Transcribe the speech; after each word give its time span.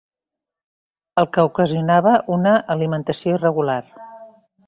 El 1.23 1.27
que 1.35 1.43
ocasionava 1.49 2.15
una 2.37 2.55
alimentació 2.77 3.35
irregular. 3.37 3.79